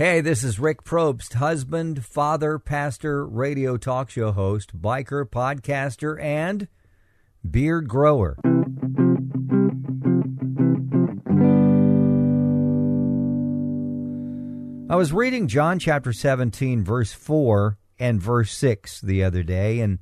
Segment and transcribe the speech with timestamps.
[0.00, 6.68] Hey, this is Rick Probst, husband, father, pastor, radio talk show host, biker, podcaster, and
[7.44, 8.38] beard grower.
[14.88, 19.98] I was reading John chapter 17, verse 4 and verse 6 the other day, and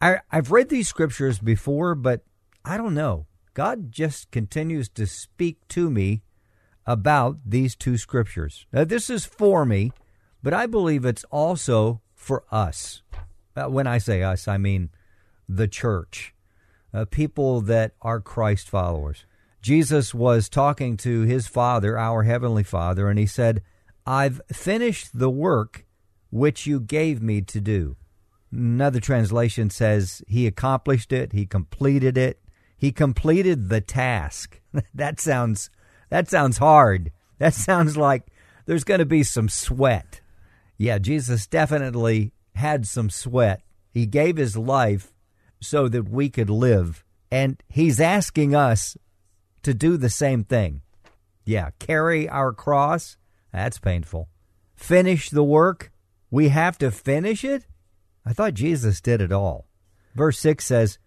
[0.00, 2.24] I, I've read these scriptures before, but
[2.64, 3.26] I don't know.
[3.52, 6.22] God just continues to speak to me
[6.86, 8.66] about these two scriptures.
[8.72, 9.92] Now, this is for me,
[10.42, 13.02] but I believe it's also for us.
[13.56, 14.90] Uh, when I say us, I mean
[15.48, 16.34] the church,
[16.92, 19.24] uh, people that are Christ followers.
[19.62, 23.62] Jesus was talking to his Father, our Heavenly Father, and he said,
[24.06, 25.86] I've finished the work
[26.30, 27.96] which you gave me to do.
[28.52, 32.40] Another translation says, He accomplished it, He completed it,
[32.76, 34.60] He completed the task.
[34.94, 35.70] that sounds
[36.08, 37.10] that sounds hard.
[37.38, 38.26] That sounds like
[38.66, 40.20] there's going to be some sweat.
[40.78, 43.62] Yeah, Jesus definitely had some sweat.
[43.90, 45.12] He gave his life
[45.60, 47.04] so that we could live.
[47.30, 48.96] And he's asking us
[49.62, 50.82] to do the same thing.
[51.44, 53.16] Yeah, carry our cross.
[53.52, 54.28] That's painful.
[54.76, 55.92] Finish the work.
[56.30, 57.66] We have to finish it?
[58.24, 59.66] I thought Jesus did it all.
[60.14, 60.98] Verse 6 says,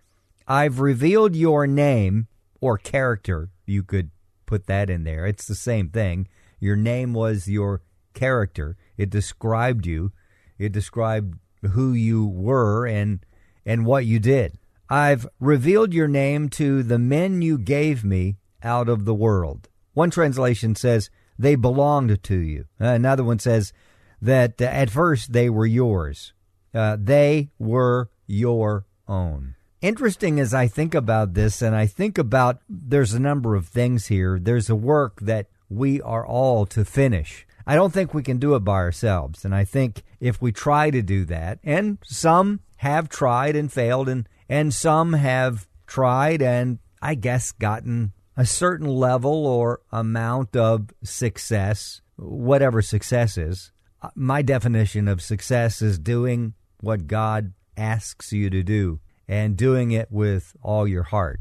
[0.47, 2.27] I've revealed your name
[2.61, 4.09] or character, you could
[4.49, 5.27] put that in there.
[5.27, 6.27] It's the same thing.
[6.59, 7.83] Your name was your
[8.15, 8.75] character.
[8.97, 10.11] It described you.
[10.57, 11.35] It described
[11.73, 13.19] who you were and
[13.63, 14.57] and what you did.
[14.89, 19.69] I've revealed your name to the men you gave me out of the world.
[19.93, 22.65] One translation says they belonged to you.
[22.79, 23.71] Another one says
[24.19, 26.33] that uh, at first they were yours.
[26.73, 32.61] Uh, they were your own interesting as I think about this, and I think about
[32.67, 34.39] there's a number of things here.
[34.39, 37.45] There's a work that we are all to finish.
[37.65, 39.45] I don't think we can do it by ourselves.
[39.45, 44.09] And I think if we try to do that, and some have tried and failed,
[44.09, 50.89] and, and some have tried and I guess gotten a certain level or amount of
[51.03, 53.71] success, whatever success is.
[54.01, 59.91] Uh, my definition of success is doing what God asks you to do and doing
[59.91, 61.39] it with all your heart.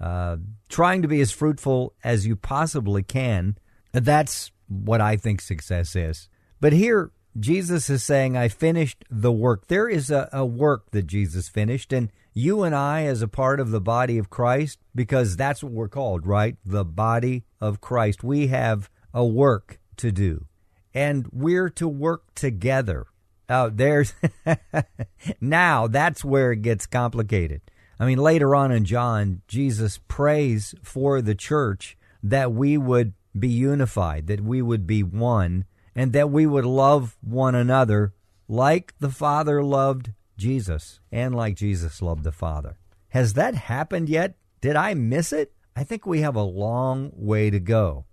[0.00, 0.36] Uh,
[0.68, 3.56] trying to be as fruitful as you possibly can.
[3.92, 6.28] That's what I think success is.
[6.60, 9.68] But here, Jesus is saying, I finished the work.
[9.68, 13.60] There is a, a, work that Jesus finished, and you and I, as a part
[13.60, 16.56] of the body of Christ, because that's what we're called, right?
[16.64, 18.24] The body of Christ.
[18.24, 20.46] We have a work to do,
[20.92, 23.06] and we're to work together.
[23.48, 24.14] Oh, there's
[25.40, 27.62] now that's where it gets complicated.
[27.98, 33.48] I mean, later on in John, Jesus prays for the church that we would be
[33.48, 35.64] unified, that we would be one,
[35.94, 38.12] and that we would love one another
[38.48, 42.78] like the Father loved Jesus and like Jesus loved the Father.
[43.10, 44.36] Has that happened yet?
[44.60, 45.52] Did I miss it?
[45.74, 48.06] I think we have a long way to go.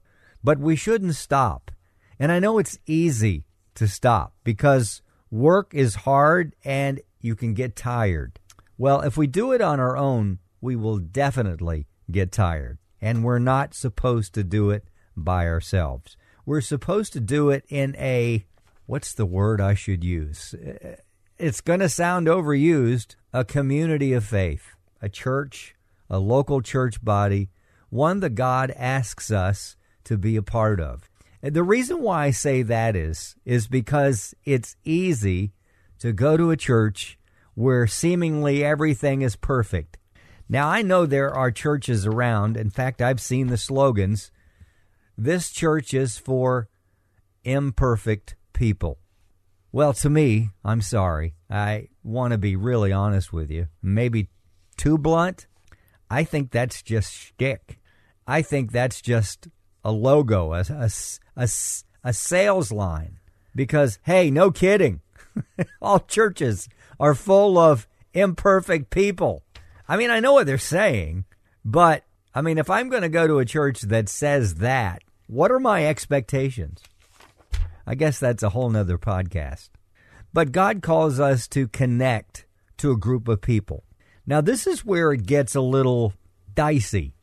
[0.44, 1.72] But we shouldn't stop.
[2.20, 5.02] And I know it's easy to stop because
[5.36, 8.40] Work is hard and you can get tired.
[8.78, 12.78] Well, if we do it on our own, we will definitely get tired.
[13.02, 16.16] And we're not supposed to do it by ourselves.
[16.46, 18.46] We're supposed to do it in a,
[18.86, 20.56] what's the word I should use?
[21.38, 25.76] It's going to sound overused a community of faith, a church,
[26.10, 27.50] a local church body,
[27.90, 29.76] one that God asks us
[30.06, 31.10] to be a part of.
[31.52, 35.54] The reason why I say that is is because it's easy
[36.00, 37.20] to go to a church
[37.54, 40.00] where seemingly everything is perfect.
[40.50, 42.58] Now I know there are churches around.
[42.58, 44.32] In fact, I've seen the slogans.
[45.16, 46.68] This church is for
[47.44, 48.98] imperfect people.
[49.72, 51.36] Well, to me, I'm sorry.
[51.48, 53.68] I want to be really honest with you.
[53.84, 54.30] Maybe
[54.78, 55.46] too blunt.
[56.10, 57.80] I think that's just shtick.
[58.26, 59.48] I think that's just
[59.84, 60.90] a logo, a, a,
[61.36, 61.48] a,
[62.04, 63.20] a sales line.
[63.56, 65.02] Because, hey, no kidding.
[65.82, 66.68] All churches
[67.00, 69.44] are full of imperfect people.
[69.88, 71.26] I mean, I know what they're saying,
[71.64, 72.04] but
[72.34, 75.60] I mean, if I'm going to go to a church that says that, what are
[75.60, 76.82] my expectations?
[77.88, 79.70] I guess that's a whole nother podcast.
[80.34, 82.46] But God calls us to connect
[82.78, 83.84] to a group of people.
[84.28, 86.14] Now, this is where it gets a little
[86.54, 87.15] dicey.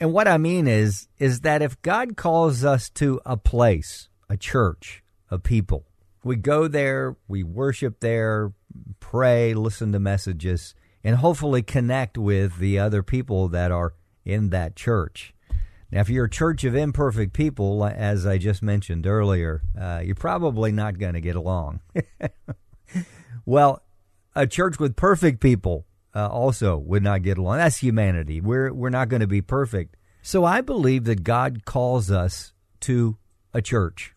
[0.00, 4.36] And what I mean is, is that if God calls us to a place, a
[4.36, 5.86] church, a people,
[6.24, 8.52] we go there, we worship there,
[8.98, 10.74] pray, listen to messages,
[11.04, 13.94] and hopefully connect with the other people that are
[14.24, 15.34] in that church.
[15.90, 20.16] Now, if you're a church of imperfect people, as I just mentioned earlier, uh, you're
[20.16, 21.80] probably not going to get along.
[23.46, 23.82] well,
[24.34, 27.58] a church with perfect people uh, also would not get along.
[27.58, 28.40] That's humanity.
[28.40, 29.96] We're we're not going to be perfect.
[30.22, 33.18] So I believe that God calls us to
[33.52, 34.14] a church.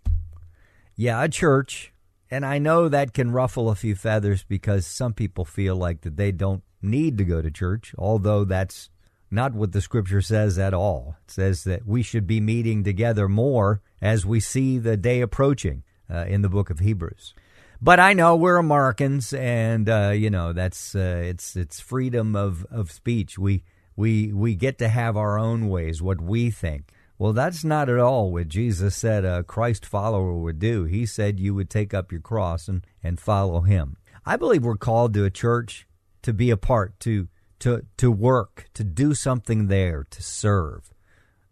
[0.95, 1.93] Yeah, a church,
[2.31, 6.17] and I know that can ruffle a few feathers because some people feel like that
[6.17, 8.89] they don't need to go to church, although that's
[9.29, 11.17] not what the scripture says at all.
[11.25, 15.83] It says that we should be meeting together more as we see the day approaching
[16.09, 17.33] uh, in the book of Hebrews.
[17.81, 22.65] But I know we're Americans, and uh, you know that's uh, it's it's freedom of,
[22.71, 23.37] of speech.
[23.37, 23.63] We
[23.95, 26.91] we we get to have our own ways, what we think.
[27.19, 30.85] Well, that's not at all what Jesus said a Christ follower would do.
[30.85, 33.97] He said you would take up your cross and, and follow him.
[34.23, 35.87] I believe we're called to a church
[36.21, 37.27] to be a part, to
[37.59, 40.93] to to work, to do something there, to serve.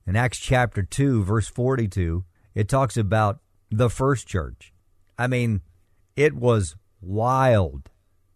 [0.08, 3.40] In Acts chapter 2, verse 42, it talks about
[3.72, 4.72] the first church.
[5.18, 5.62] I mean,
[6.16, 7.90] it was wild.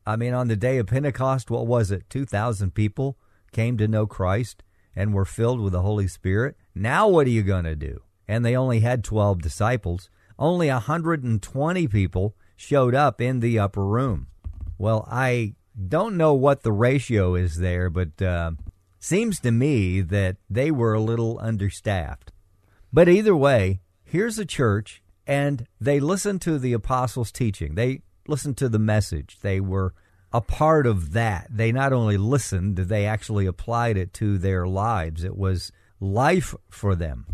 [0.05, 2.09] I mean, on the day of Pentecost, what was it?
[2.09, 3.17] 2,000 people
[3.51, 4.63] came to know Christ
[4.95, 6.55] and were filled with the Holy Spirit.
[6.73, 8.01] Now, what are you going to do?
[8.27, 10.09] And they only had 12 disciples.
[10.37, 14.27] Only 120 people showed up in the upper room.
[14.77, 15.55] Well, I
[15.87, 18.51] don't know what the ratio is there, but uh,
[18.99, 22.31] seems to me that they were a little understaffed.
[22.91, 27.75] But either way, here's a church and they listened to the apostles' teaching.
[27.75, 29.37] They listened to the message.
[29.43, 29.93] They were
[30.33, 31.45] a part of that.
[31.51, 35.23] They not only listened, they actually applied it to their lives.
[35.23, 37.27] It was life for them.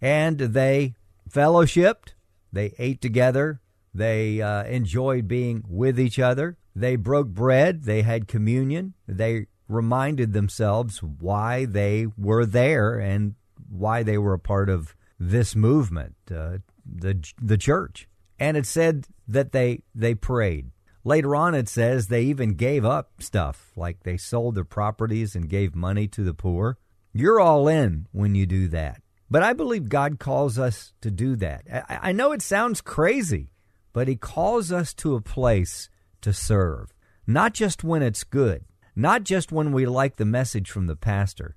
[0.00, 0.94] And they
[1.28, 2.14] fellowshipped,
[2.52, 3.60] they ate together,
[3.92, 10.32] they uh, enjoyed being with each other, they broke bread, they had communion, they reminded
[10.32, 13.34] themselves why they were there and
[13.68, 16.14] why they were a part of this movement.
[16.30, 18.08] Uh, the the church.
[18.38, 20.70] And it said that they they prayed.
[21.04, 25.48] Later on it says they even gave up stuff, like they sold their properties and
[25.48, 26.78] gave money to the poor.
[27.12, 29.02] You're all in when you do that.
[29.30, 31.62] But I believe God calls us to do that.
[31.88, 33.50] I, I know it sounds crazy,
[33.92, 35.88] but He calls us to a place
[36.20, 36.92] to serve,
[37.26, 38.64] not just when it's good,
[38.94, 41.56] not just when we like the message from the pastor,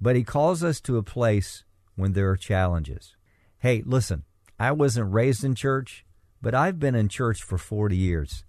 [0.00, 1.64] but He calls us to a place
[1.96, 3.16] when there are challenges.
[3.58, 4.24] Hey, listen,
[4.58, 6.04] I wasn't raised in church,
[6.40, 8.44] but I've been in church for 40 years,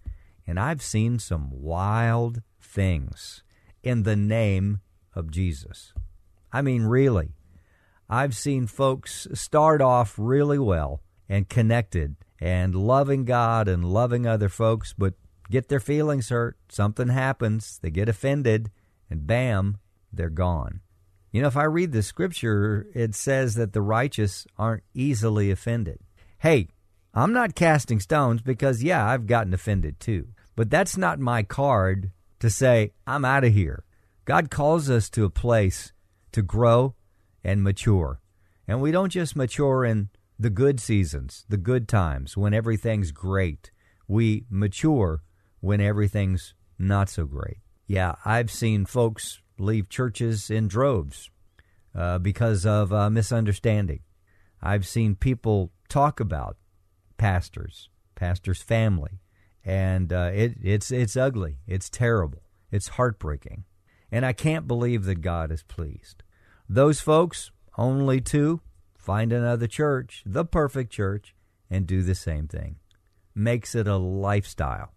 [0.46, 3.44] and I've seen some wild things
[3.84, 4.82] in the name
[5.16, 5.94] of Jesus.
[6.52, 7.34] I mean, really.
[8.10, 14.48] I've seen folks start off really well and connected and loving God and loving other
[14.48, 15.16] folks, but
[15.50, 16.58] get their feelings hurt.
[16.70, 18.72] Something happens, they get offended,
[19.10, 19.80] and bam,
[20.14, 20.82] they're gone.
[21.32, 26.00] You know, if I read the scripture, it says that the righteous aren't easily offended.
[26.40, 26.70] Hey,
[27.14, 30.30] I'm not casting stones because, yeah, I've gotten offended too.
[30.56, 33.84] But that's not my card to say, I'm out of here.
[34.26, 35.94] God calls us to a place
[36.32, 36.96] to grow
[37.44, 38.20] and mature.
[38.68, 43.72] And we don't just mature in the good seasons, the good times, when everything's great.
[44.08, 45.24] We mature
[45.60, 47.58] when everything's not so great.
[47.88, 51.30] Yeah, I've seen folks leave churches in droves
[51.96, 54.02] uh, because of uh, misunderstanding.
[54.62, 56.58] I've seen people talk about
[57.18, 59.20] pastors, pastors' family,
[59.64, 61.58] and uh, it, it's it's ugly.
[61.68, 62.44] It's terrible.
[62.72, 63.66] It's heartbreaking,
[64.12, 66.24] and I can't believe that God is pleased.
[66.70, 68.62] Those folks, only to
[68.98, 71.36] find another church, the perfect church,
[71.70, 72.78] and do the same thing.
[73.34, 74.94] Makes it a lifestyle.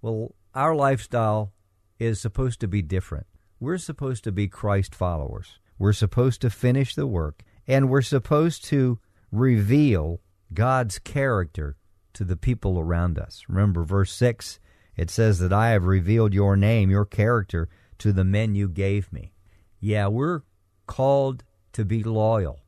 [0.00, 1.52] Well, our lifestyle
[1.98, 3.26] is supposed to be different.
[3.58, 5.58] We're supposed to be Christ followers.
[5.78, 8.98] We're supposed to finish the work, and we're supposed to
[9.32, 10.20] reveal
[10.52, 11.76] God's character
[12.14, 13.44] to the people around us.
[13.48, 14.58] Remember, verse 6,
[14.96, 19.10] it says that I have revealed your name, your character, to the men you gave
[19.12, 19.32] me.
[19.80, 20.42] Yeah, we're
[20.86, 22.60] called to be loyal,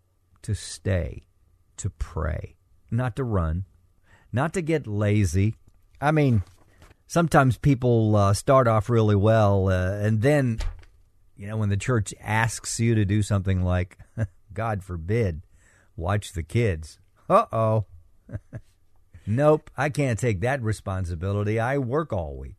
[0.42, 1.24] to stay,
[1.76, 2.56] to pray,
[2.90, 3.64] not to run,
[4.32, 5.54] not to get lazy.
[6.00, 6.42] I mean,
[7.06, 10.58] sometimes people uh, start off really well, uh, and then
[11.38, 13.96] you know, when the church asks you to do something like,
[14.52, 15.42] God forbid,
[15.96, 16.98] watch the kids.
[17.28, 17.86] Uh oh.
[19.30, 21.60] Nope, I can't take that responsibility.
[21.60, 22.56] I work all week.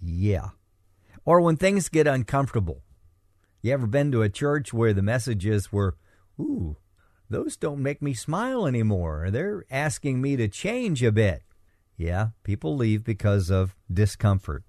[0.00, 0.50] Yeah.
[1.24, 2.84] Or when things get uncomfortable.
[3.62, 5.96] You ever been to a church where the messages were,
[6.38, 6.76] ooh,
[7.28, 9.30] those don't make me smile anymore.
[9.32, 11.42] They're asking me to change a bit.
[11.96, 14.62] Yeah, people leave because of discomfort.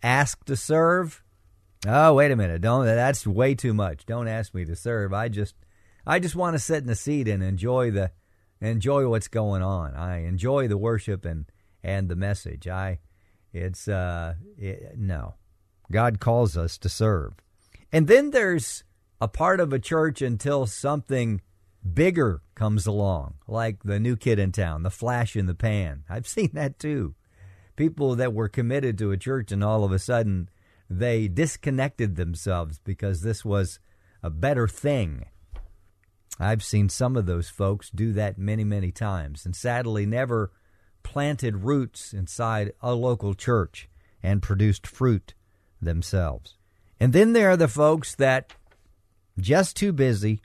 [0.00, 1.24] Ask to serve.
[1.86, 2.60] Oh, wait a minute.
[2.60, 4.04] Don't that's way too much.
[4.06, 5.12] Don't ask me to serve.
[5.12, 5.54] I just
[6.06, 8.10] I just want to sit in the seat and enjoy the
[8.60, 9.94] enjoy what's going on.
[9.94, 11.46] I enjoy the worship and
[11.82, 12.66] and the message.
[12.66, 12.98] I
[13.52, 15.34] it's uh it, no.
[15.90, 17.34] God calls us to serve.
[17.92, 18.84] And then there's
[19.20, 21.40] a part of a church until something
[21.94, 26.04] bigger comes along, like the new kid in town, the flash in the pan.
[26.08, 27.14] I've seen that too.
[27.76, 30.48] People that were committed to a church and all of a sudden
[30.88, 33.78] they disconnected themselves because this was
[34.22, 35.26] a better thing.
[36.40, 40.52] I've seen some of those folks do that many, many times and sadly never
[41.02, 43.88] planted roots inside a local church
[44.22, 45.34] and produced fruit
[45.80, 46.56] themselves.
[47.00, 48.52] And then there are the folks that
[49.38, 50.40] just too busy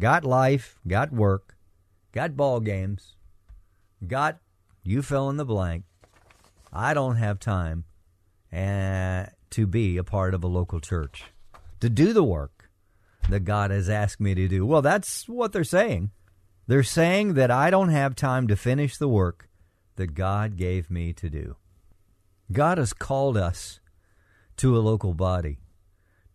[0.00, 1.56] got life, got work,
[2.12, 3.16] got ball games,
[4.06, 4.38] got
[4.82, 5.84] you fill in the blank.
[6.72, 7.84] I don't have time
[8.52, 11.24] uh, to be a part of a local church,
[11.80, 12.70] to do the work
[13.28, 14.64] that God has asked me to do.
[14.64, 16.10] Well, that's what they're saying.
[16.66, 19.48] They're saying that I don't have time to finish the work
[19.96, 21.56] that God gave me to do.
[22.52, 23.80] God has called us
[24.58, 25.58] to a local body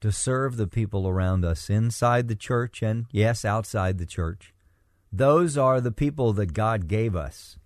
[0.02, 4.54] to serve the people around us inside the church and, yes, outside the church.
[5.12, 7.58] Those are the people that God gave us.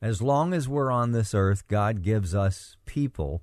[0.00, 3.42] As long as we're on this earth, God gives us people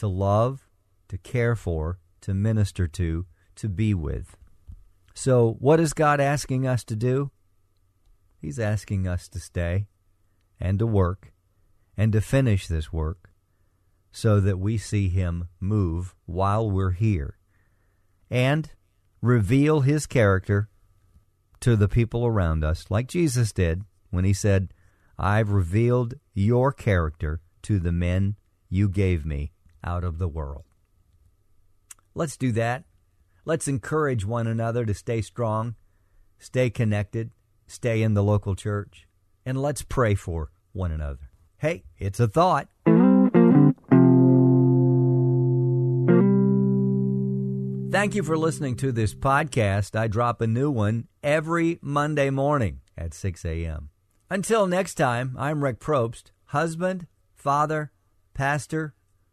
[0.00, 0.66] to love,
[1.08, 4.34] to care for, to minister to, to be with.
[5.14, 7.30] So, what is God asking us to do?
[8.38, 9.88] He's asking us to stay
[10.58, 11.32] and to work
[11.98, 13.30] and to finish this work
[14.10, 17.36] so that we see Him move while we're here
[18.30, 18.70] and
[19.20, 20.70] reveal His character
[21.60, 24.72] to the people around us, like Jesus did when He said,
[25.18, 28.36] I've revealed your character to the men
[28.70, 29.52] you gave me
[29.84, 30.64] out of the world.
[32.14, 32.84] Let's do that.
[33.44, 35.74] Let's encourage one another to stay strong,
[36.38, 37.30] stay connected,
[37.66, 39.08] stay in the local church,
[39.46, 41.30] and let's pray for one another.
[41.58, 42.68] Hey, it's a thought.
[47.90, 49.98] Thank you for listening to this podcast.
[49.98, 53.90] I drop a new one every Monday morning at 6 a.m.
[54.30, 57.90] Until next time, I'm Rick Probst, husband, father,
[58.32, 58.94] pastor,